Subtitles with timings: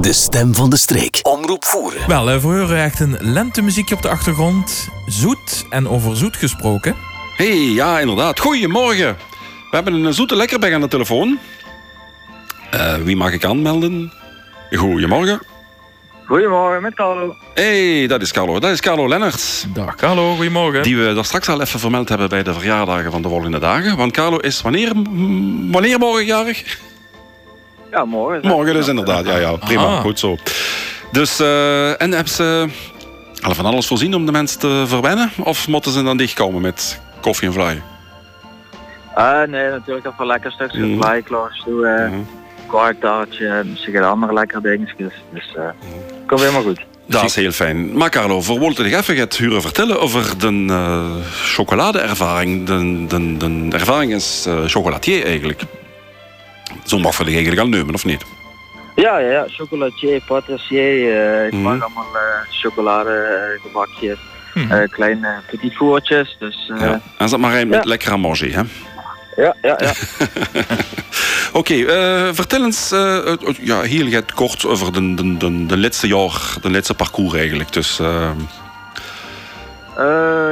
[0.00, 1.20] De stem van de streek.
[1.22, 2.08] Omroep voeren.
[2.08, 4.88] Wel, we horen echt een lentemuziekje op de achtergrond.
[5.06, 6.96] Zoet en over zoet gesproken.
[7.36, 8.40] Hé, hey, ja, inderdaad.
[8.40, 9.16] Goedemorgen.
[9.70, 11.38] We hebben een zoete lekkerbek aan de telefoon.
[12.74, 14.12] Uh, wie mag ik aanmelden?
[14.72, 15.40] Goedemorgen.
[16.26, 17.36] Goedemorgen, met Carlo.
[17.54, 18.58] hey, dat is Carlo.
[18.58, 19.66] Dat is Carlo Lennart.
[19.74, 20.82] Dag Carlo, goedemorgen.
[20.82, 23.96] Die we daar straks al even vermeld hebben bij de verjaardagen van de volgende dagen.
[23.96, 24.92] Want Carlo is wanneer,
[25.70, 26.78] wanneer morgen jarig?
[27.90, 28.48] Ja, morgen.
[28.48, 29.56] Morgen dus inderdaad, ja, ja.
[29.56, 30.00] Prima, ah.
[30.00, 30.36] goed zo.
[31.12, 32.68] Dus, uh, en hebben ze
[33.40, 35.30] al van alles voorzien om de mensen te verwennen?
[35.44, 37.82] Of moeten ze dan dichtkomen met koffie en vlaai?
[39.18, 41.00] Uh, nee, natuurlijk even lekker stukje mm.
[41.00, 41.64] vlaai klaar.
[41.68, 42.26] Uh, mm.
[42.66, 45.12] kwartaartje, misschien andere lekkere dingetjes.
[45.32, 45.62] Dus uh,
[46.26, 46.80] komt helemaal goed.
[47.06, 47.96] Dat is heel fijn.
[47.96, 52.66] Maar Carlo, voor Wolter ik even het huren vertellen over de uh, chocoladeervaring.
[52.66, 55.62] De, de, de ervaring is uh, chocolatier eigenlijk.
[56.84, 58.24] Zo mag je eigenlijk al nemen, of niet?
[58.94, 59.44] Ja, ja, ja.
[59.48, 60.94] chocolatier, patissier.
[60.94, 61.60] Uh, ik mm.
[61.60, 62.20] mag allemaal uh,
[62.50, 64.18] chocoladegebakjes.
[64.54, 64.88] Mm.
[64.88, 66.36] kleine petit fourtjes.
[66.38, 67.00] Dus, ja.
[67.18, 67.88] En dat maar met ja.
[67.88, 68.62] lekker aan manger, hè?
[69.42, 69.92] Ja, ja, ja.
[71.52, 76.54] Oké, okay, vertel eens uh, ja, heel kort over de, de, de, de, laatste jaar,
[76.62, 77.72] de laatste parcours eigenlijk.
[77.72, 78.30] Dus, uh...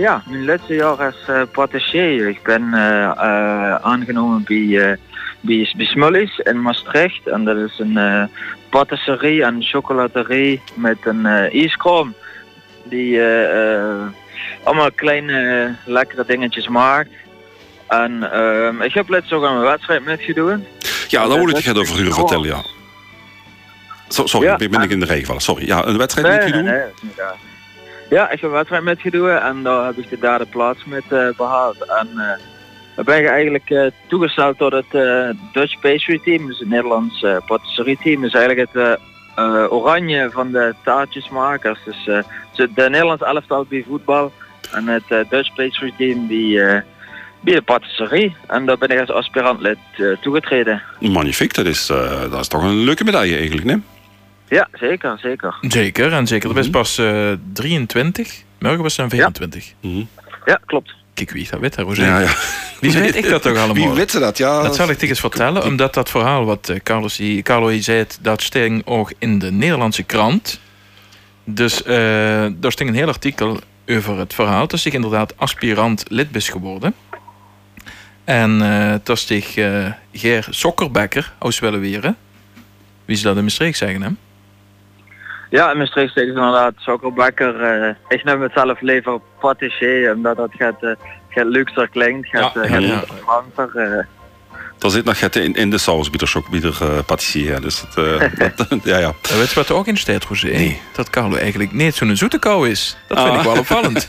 [0.00, 2.28] ja, mijn laatste jaar als patissier.
[2.28, 2.74] Ik ben
[3.82, 4.98] aangenomen bij
[5.40, 7.26] bij, bij Smullies in Maastricht.
[7.26, 8.24] En dat is een uh,
[8.68, 12.14] patisserie en chocolaterie met een uh, ijskroom.
[12.84, 14.06] Die uh,
[14.62, 17.10] allemaal kleine lekkere dingetjes maakt.
[17.88, 20.64] En ehm, ik heb laatst ook aan mijn wedstrijd metgedaan.
[21.08, 22.62] Ja, daar wil ik het over u vertellen, ja.
[24.08, 25.66] So, sorry, ja, ben ik in de regen Sorry.
[25.66, 26.64] Ja, een wedstrijd nee, metgedaan?
[26.64, 27.34] Nee, nee, ja.
[28.10, 31.84] ja, ik heb een wedstrijd metgedaan en daar heb ik de derde plaats met behaald.
[31.84, 32.08] En
[32.96, 37.36] we ben eigenlijk uh, toegesteld tot het uh, Dutch Pastry Team, dus het Nederlands uh,
[37.46, 38.24] patisserie team.
[38.24, 38.98] is eigenlijk het
[39.70, 41.78] oranje van de taartjesmakers.
[41.84, 42.04] Dus
[42.54, 44.32] de Nederlands elftal bij voetbal
[44.72, 46.84] en het Dutch Pastry Team bij,
[47.40, 48.36] bij de patisserie.
[48.46, 49.78] En daar ben ik als aspirant lid
[50.20, 50.82] toegetreden.
[51.00, 51.86] Magnifiek, dat is,
[52.30, 53.82] dat is toch een leuke medaille eigenlijk, nee?
[54.48, 55.56] Ja, zeker, zeker.
[55.60, 56.54] Zeker, en zeker.
[56.54, 57.00] Dat is pas
[57.52, 58.42] 23.
[58.58, 59.72] Morgen was het 24.
[59.80, 60.08] Mm -hmm.
[60.44, 60.94] Ja, klopt.
[61.20, 62.04] Ik weet dat, weet dat, Roger.
[62.04, 62.34] Ja, ja.
[62.80, 63.74] Wie weet ik dat toch allemaal?
[63.74, 64.62] Wie weet dat, ja.
[64.62, 68.42] Dat zal ik tegen eens vertellen, omdat dat verhaal wat eh, Carlos, Carlo zei, dat
[68.42, 70.60] sting ook in de Nederlandse krant.
[71.44, 71.86] Dus uh,
[72.52, 74.60] daar sting een heel artikel over het verhaal.
[74.60, 76.94] Dat is zich inderdaad aspirant lidbis geworden.
[78.24, 82.14] En uh, dat is zich uh, Geer Sokkerbekker uit Wie
[83.06, 84.08] is dat in Maastricht zeggen, hè?
[85.50, 87.82] Ja, in Maastricht zeggen ze inderdaad sokkerbakker.
[87.84, 90.90] Uh, ik neem het zelf liever patissier, omdat dat gaat, uh,
[91.28, 94.06] gaat luxer klinkt, gaat, ja, uh, gaat ja.
[94.78, 97.60] Er zit nog het in, in de saus, bieder uh, patissier.
[97.60, 99.14] Dus het, dat, ja, ja.
[99.22, 100.52] Weet je wat er ook in staat, Roger?
[100.52, 100.80] Nee.
[100.92, 102.96] Dat Carlo eigenlijk niet zo'n zoete kou is.
[103.08, 103.36] Dat vind ah.
[103.36, 104.06] ik wel opvallend.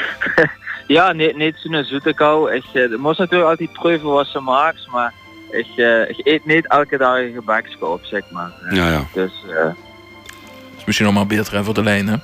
[0.86, 2.52] ja, niet, niet zo'n zoete kou.
[2.52, 5.12] Ik uh, moest natuurlijk altijd proeven wat ze maakt, maar
[5.50, 5.66] ik,
[6.08, 8.52] ik eet niet elke dag een gebakskoop, zeg maar.
[8.70, 9.04] Ja, ja.
[9.12, 9.32] Dus
[10.86, 12.16] misschien nog maar beter voor de lijn, hè?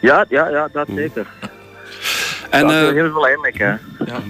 [0.00, 1.26] Ja, ja, ja, dat zeker.
[2.50, 3.70] En, dat is uh, heel veel eindelijk, hè.
[4.06, 4.20] Ja.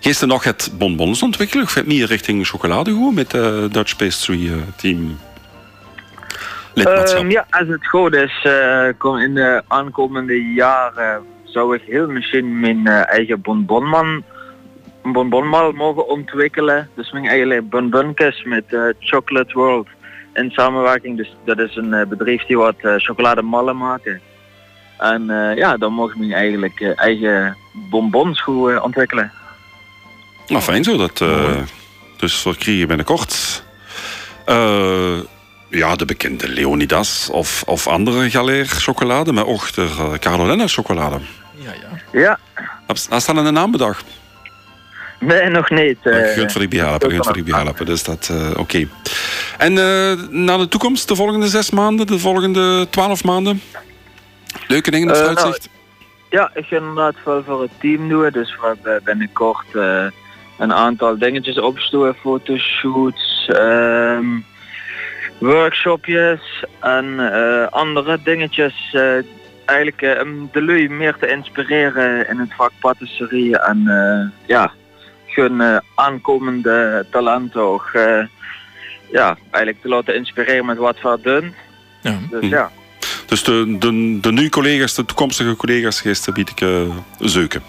[0.00, 1.64] Geest er nog het bonbons ontwikkelen?
[1.64, 5.18] Of meer richting chocolade goed met het uh, Dutch Pastry uh, Team?
[6.74, 12.60] Um, ja, als het goed is, uh, in de aankomende jaren zou ik heel misschien
[12.60, 14.24] mijn eigen bonbonman
[15.02, 16.88] bonbonmal mogen ontwikkelen.
[16.94, 18.64] Dus mijn eigen bonbonkes met
[18.98, 19.88] Chocolate World
[20.38, 21.16] in samenwerking.
[21.16, 24.20] Dus dat is een uh, bedrijf die wat uh, chocolademallen maken.
[24.98, 29.32] En uh, ja, dan mogen we eigenlijk eigen bonbons goed ontwikkelen.
[30.46, 30.96] Nou, fijn zo.
[30.96, 31.18] Dat,
[32.16, 33.62] dus we krijgen binnenkort
[35.70, 41.18] ja, de bekende Leonidas of, of andere Galer chocolade, maar ook de Carolina chocolade.
[41.54, 42.20] Ja, ja.
[42.20, 42.38] Ja.
[42.86, 44.04] Heb je een naam bedacht?
[45.18, 45.98] Nee, nog niet.
[46.04, 47.86] Uh, gunt voor die helpen, gunt voor die helpen.
[47.86, 48.60] Dus dat, uh, oké.
[48.60, 48.88] Okay.
[49.58, 53.62] En uh, naar de toekomst, de volgende zes maanden, de volgende twaalf maanden?
[54.66, 55.68] Leuke dingen uh, uitzicht?
[55.68, 58.30] Nou, ja, ik ga inderdaad veel voor het team doen.
[58.30, 59.66] Dus we hebben binnenkort
[60.58, 62.14] een aantal dingetjes opstoen.
[62.20, 64.44] Fotoshoots, um,
[65.38, 67.20] workshopjes en
[67.70, 68.96] andere dingetjes.
[69.64, 73.58] eigenlijk om de lui meer te inspireren in het vak patisserie.
[73.58, 73.82] En
[74.46, 74.72] ja,
[75.38, 78.24] hun aankomende talenten ook uh,
[79.10, 81.54] ja, eigenlijk te laten inspireren met wat we doen.
[82.02, 82.18] Ja.
[82.30, 82.46] Dus hm.
[82.46, 82.70] ja.
[83.26, 86.80] Dus de, de, de nieuwe collega's, de toekomstige collega's, gisteren bied ik uh,
[87.18, 87.62] zeuken.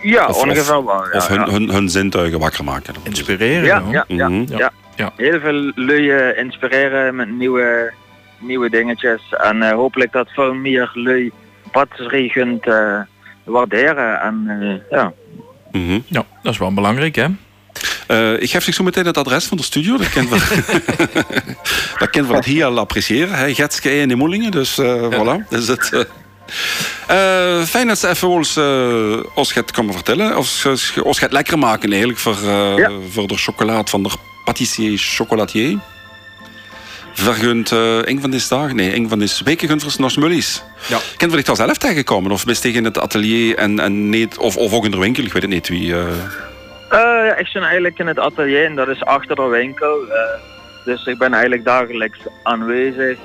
[0.00, 1.06] Ja, of, ongeveer wel.
[1.12, 1.50] Ja, of hun, ja.
[1.50, 2.94] hun, hun, zintuigen wakker maken.
[3.02, 3.64] Inspireren.
[3.64, 4.58] Ja, ja, ja, mm -hmm.
[4.58, 4.72] ja.
[4.96, 5.12] Ja.
[5.16, 7.92] heel veel lui eh, inspireren met nieuwe,
[8.38, 9.22] nieuwe dingetjes.
[9.30, 11.32] En eh, hopelijk dat veel meer lui
[11.70, 13.00] patisserie kunt eh,
[13.44, 14.20] waarderen.
[14.20, 14.44] En
[14.90, 15.06] eh,
[15.72, 15.78] ja.
[15.78, 15.98] Mhm.
[16.06, 17.26] Ja, dat is wel belangrijk, hè?
[18.06, 19.96] Eh, ik geef zich zo meteen het adres van de studio.
[19.96, 20.36] Dat kent we,
[21.98, 23.34] dat kent we het hier al appreciëren.
[23.34, 23.54] Hè?
[23.54, 24.50] Getske in de Moelingen.
[24.50, 25.48] Dus eh voilà.
[25.48, 26.00] Dus het, eh.
[27.06, 28.56] Eh, fijn dat ze even ons,
[29.34, 30.36] ons gaat komen vertellen.
[30.36, 32.90] Of ze- ons gaat lekker maken eigenlijk voor, eh, Ja.
[33.10, 34.10] voor de chocolade van de
[34.44, 35.78] patissier chocolatier.
[37.14, 40.62] Vergunt eh een van deze dagen, nee, een van deze weken gunt voor mullies.
[40.88, 40.98] Ja.
[41.16, 42.30] Kent we dich daar zelf tegenkomen?
[42.30, 45.24] Of best tegen het atelier en, en niet, of, of ook in de winkel?
[45.24, 45.92] Ik weet het niet wie.
[45.94, 46.00] eh.
[46.08, 49.96] Eh, ja, ik ben eigenlijk in het atelier en dat is achter de winkel.
[50.08, 50.14] eh,
[50.84, 53.18] dus ik ben eigenlijk dagelijks aanwezig.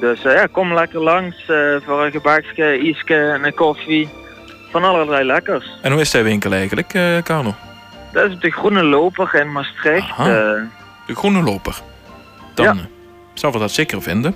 [0.00, 4.08] Dus eh, ja, kom lekker langs eh, voor een gebakje, ijsje en een koffie.
[4.70, 5.66] Van allerlei lekkers.
[5.82, 7.54] En hoe is die winkel eigenlijk, eh Carlo?
[8.12, 10.10] Dat is de Groene Loper in Maastricht.
[10.10, 10.26] Eh.
[11.06, 11.74] De groene loper.
[12.54, 12.74] Dan Ja.
[13.34, 14.34] zal we dat zeker vinden.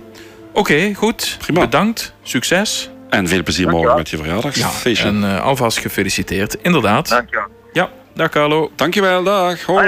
[0.52, 1.36] Oké, goed.
[1.38, 1.60] Prima.
[1.60, 2.14] Bedankt.
[2.22, 2.90] Succes.
[3.08, 5.08] En veel plezier morgen met je verjaardagsfeestje.
[5.08, 6.56] en eh, alvast gefeliciteerd.
[6.62, 7.08] Inderdaad.
[7.08, 7.46] Dankjewel.
[7.72, 8.70] Ja, dag Carlo.
[8.76, 9.62] Dankjewel, dag.
[9.62, 9.86] Hoi.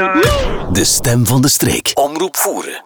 [0.72, 1.90] De stem van de streek.
[1.94, 2.82] Omroep voeren.